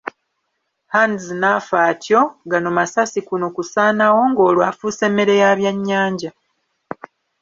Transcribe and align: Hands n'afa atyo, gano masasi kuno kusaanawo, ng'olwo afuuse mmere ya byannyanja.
Hands 0.93 1.23
n'afa 1.39 1.77
atyo, 1.91 2.21
gano 2.51 2.69
masasi 2.77 3.19
kuno 3.27 3.47
kusaanawo, 3.55 4.21
ng'olwo 4.31 4.63
afuuse 4.69 5.05
mmere 5.09 5.33
ya 5.41 5.49
byannyanja. 5.59 6.29